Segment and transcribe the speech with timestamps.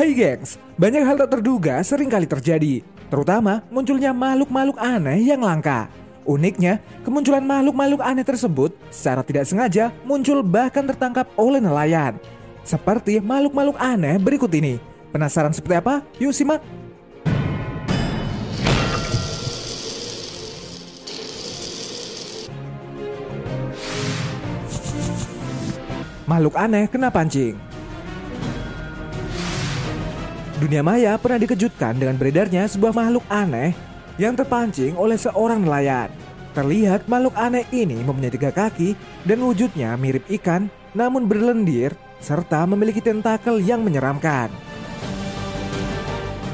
[0.00, 2.80] Hai gengs, banyak hal tak terduga sering kali terjadi,
[3.12, 5.92] terutama munculnya makhluk-makhluk aneh yang langka.
[6.24, 12.16] Uniknya, kemunculan makhluk-makhluk aneh tersebut secara tidak sengaja muncul bahkan tertangkap oleh nelayan.
[12.64, 14.80] Seperti makhluk-makhluk aneh berikut ini.
[15.12, 16.00] Penasaran seperti apa?
[16.16, 16.64] Yuk simak!
[26.24, 27.69] Makhluk aneh kena pancing.
[30.60, 33.72] Dunia maya pernah dikejutkan dengan beredarnya sebuah makhluk aneh
[34.20, 36.12] yang terpancing oleh seorang nelayan.
[36.52, 38.92] Terlihat makhluk aneh ini mempunyai tiga kaki
[39.24, 44.52] dan wujudnya mirip ikan namun berlendir serta memiliki tentakel yang menyeramkan.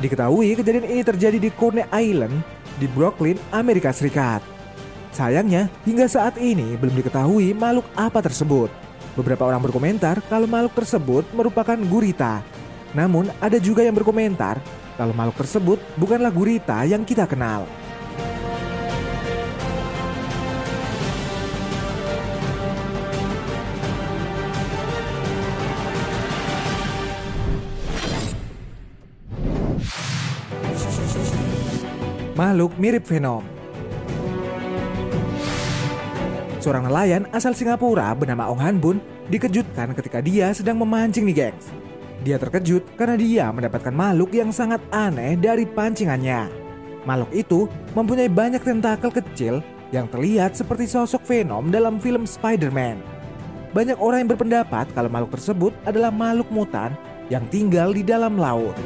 [0.00, 2.40] Diketahui kejadian ini terjadi di Corne Island
[2.80, 4.40] di Brooklyn, Amerika Serikat.
[5.12, 8.72] Sayangnya, hingga saat ini belum diketahui makhluk apa tersebut.
[9.12, 12.40] Beberapa orang berkomentar kalau makhluk tersebut merupakan gurita.
[12.90, 14.58] Namun ada juga yang berkomentar
[14.98, 17.64] kalau makhluk tersebut bukanlah gurita yang kita kenal.
[32.40, 33.44] Makhluk mirip Venom.
[36.60, 38.96] Seorang nelayan asal Singapura bernama Ong Han Bun
[39.28, 41.68] dikejutkan ketika dia sedang memancing nih gengs.
[42.20, 46.52] Dia terkejut karena dia mendapatkan makhluk yang sangat aneh dari pancingannya.
[47.08, 47.64] Makhluk itu
[47.96, 53.00] mempunyai banyak tentakel kecil yang terlihat seperti sosok Venom dalam film Spider-Man.
[53.72, 56.92] Banyak orang yang berpendapat kalau makhluk tersebut adalah makhluk mutan
[57.32, 58.76] yang tinggal di dalam laut.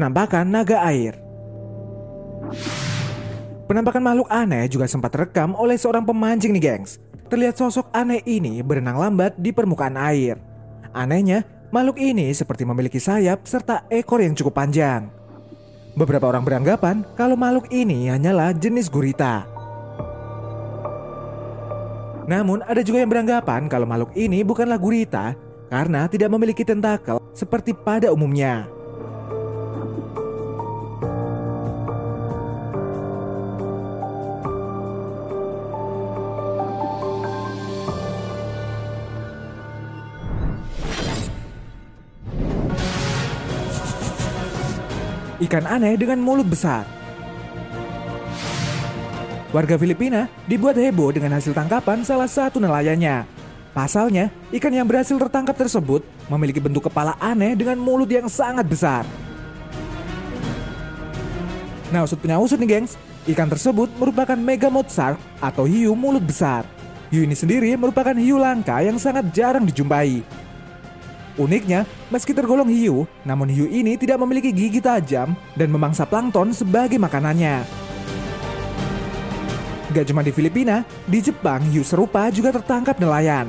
[0.00, 1.12] Penampakan naga air.
[3.68, 6.96] Penampakan makhluk aneh juga sempat terekam oleh seorang pemancing nih gengs.
[7.28, 10.40] Terlihat sosok aneh ini berenang lambat di permukaan air.
[10.96, 15.12] Anehnya, makhluk ini seperti memiliki sayap serta ekor yang cukup panjang.
[15.92, 19.44] Beberapa orang beranggapan kalau makhluk ini hanyalah jenis gurita.
[22.24, 25.36] Namun ada juga yang beranggapan kalau makhluk ini bukanlah gurita
[25.68, 28.79] karena tidak memiliki tentakel seperti pada umumnya.
[45.40, 46.84] Ikan aneh dengan mulut besar.
[49.50, 53.26] Warga Filipina dibuat heboh dengan hasil tangkapan salah satu nelayannya.
[53.74, 59.02] Pasalnya, ikan yang berhasil tertangkap tersebut memiliki bentuk kepala aneh dengan mulut yang sangat besar.
[61.90, 62.94] Nah, usut punya usut nih gengs,
[63.34, 66.62] ikan tersebut merupakan megamouth shark atau hiu mulut besar.
[67.10, 70.22] Hiu ini sendiri merupakan hiu langka yang sangat jarang dijumpai.
[71.40, 77.00] Uniknya, meski tergolong hiu, namun hiu ini tidak memiliki gigi tajam dan memangsa plankton sebagai
[77.00, 77.64] makanannya.
[79.96, 83.48] Gak cuma di Filipina, di Jepang hiu serupa juga tertangkap nelayan.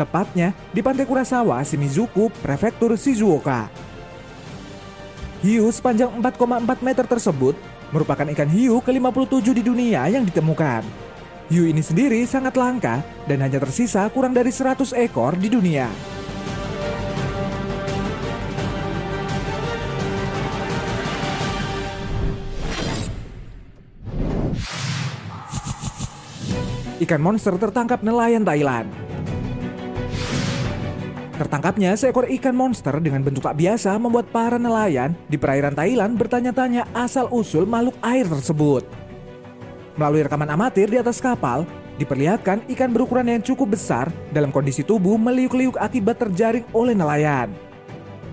[0.00, 3.68] Tepatnya di pantai Kurasawa, Shimizuku, prefektur Shizuoka.
[5.44, 7.52] Hiu sepanjang 4,4 meter tersebut
[7.92, 10.82] merupakan ikan hiu ke-57 di dunia yang ditemukan.
[11.52, 16.09] Hiu ini sendiri sangat langka dan hanya tersisa kurang dari 100 ekor di dunia.
[27.00, 28.88] Ikan monster tertangkap nelayan Thailand.
[31.40, 36.84] Tertangkapnya seekor ikan monster dengan bentuk tak biasa membuat para nelayan di perairan Thailand bertanya-tanya
[36.92, 38.84] asal-usul makhluk air tersebut.
[39.96, 41.64] Melalui rekaman amatir di atas kapal,
[41.96, 47.48] diperlihatkan ikan berukuran yang cukup besar dalam kondisi tubuh meliuk-liuk akibat terjaring oleh nelayan.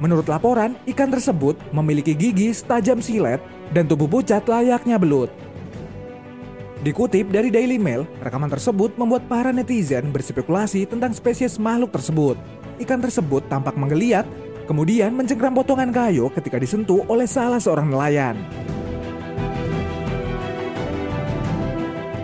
[0.00, 3.44] Menurut laporan, ikan tersebut memiliki gigi setajam silet
[3.76, 5.43] dan tubuh pucat layaknya belut.
[6.84, 12.36] Dikutip dari Daily Mail, rekaman tersebut membuat para netizen berspekulasi tentang spesies makhluk tersebut.
[12.76, 14.28] Ikan tersebut tampak menggeliat
[14.68, 18.36] kemudian mencengkram potongan kayu ketika disentuh oleh salah seorang nelayan.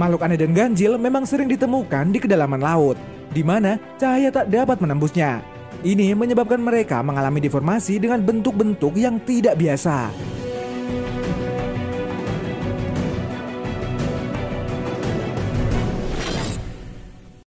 [0.00, 2.96] Makhluk aneh dan ganjil memang sering ditemukan di kedalaman laut,
[3.36, 5.44] di mana cahaya tak dapat menembusnya.
[5.84, 10.08] Ini menyebabkan mereka mengalami deformasi dengan bentuk-bentuk yang tidak biasa.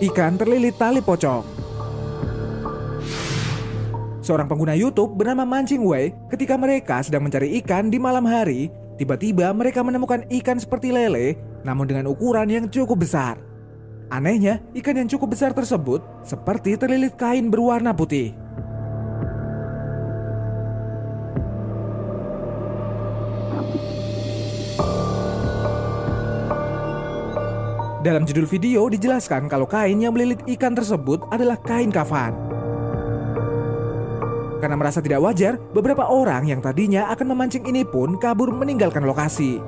[0.00, 1.44] Ikan terlilit tali pocong.
[4.20, 8.68] Seorang pengguna YouTube bernama Mancing Wei ketika mereka sedang mencari ikan di malam hari,
[9.00, 13.40] tiba-tiba mereka menemukan ikan seperti lele namun dengan ukuran yang cukup besar.
[14.10, 18.34] Anehnya, ikan yang cukup besar tersebut seperti terlilit kain berwarna putih.
[28.00, 32.32] Dalam judul video dijelaskan kalau kain yang melilit ikan tersebut adalah kain kafan.
[34.56, 39.60] Karena merasa tidak wajar, beberapa orang yang tadinya akan memancing ini pun kabur meninggalkan lokasi.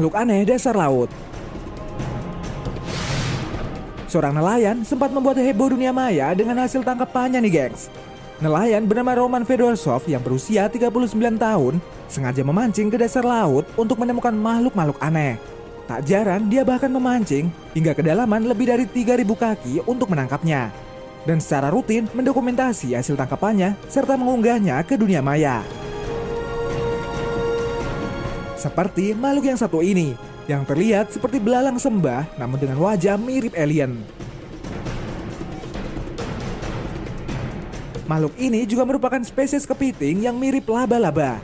[0.00, 1.12] Makhluk aneh dasar laut.
[4.08, 7.92] Seorang nelayan sempat membuat heboh dunia maya dengan hasil tangkapannya nih gengs.
[8.40, 14.32] Nelayan bernama Roman Fedorsov yang berusia 39 tahun sengaja memancing ke dasar laut untuk menemukan
[14.32, 15.36] makhluk-makhluk aneh.
[15.84, 20.72] Tak jarang dia bahkan memancing hingga kedalaman lebih dari 3000 kaki untuk menangkapnya.
[21.28, 25.60] Dan secara rutin mendokumentasi hasil tangkapannya serta mengunggahnya ke dunia maya.
[28.60, 30.12] Seperti makhluk yang satu ini,
[30.44, 33.96] yang terlihat seperti belalang sembah namun dengan wajah mirip alien.
[38.04, 41.40] Makhluk ini juga merupakan spesies kepiting yang mirip laba-laba.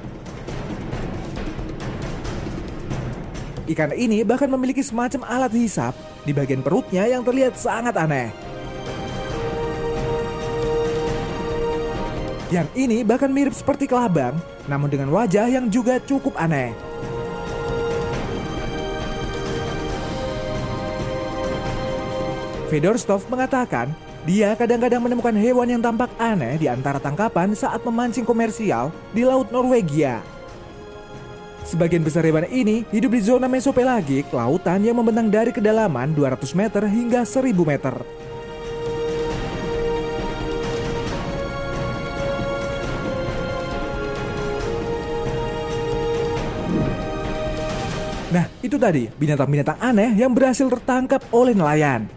[3.65, 5.97] Ikan ini bahkan memiliki semacam alat hisap
[6.29, 8.29] di bagian perutnya yang terlihat sangat aneh.
[12.53, 14.37] Yang ini bahkan mirip seperti kelabang,
[14.69, 16.86] namun dengan wajah yang juga cukup aneh.
[22.67, 23.95] Fedorstov mengatakan,
[24.27, 29.55] dia kadang-kadang menemukan hewan yang tampak aneh di antara tangkapan saat memancing komersial di Laut
[29.55, 30.19] Norwegia.
[31.63, 36.83] Sebagian besar hewan ini hidup di zona mesopelagik, lautan yang membentang dari kedalaman 200 meter
[36.91, 37.95] hingga 1000 meter.
[48.35, 52.16] Nah, itu tadi binatang-binatang aneh yang berhasil tertangkap oleh nelayan.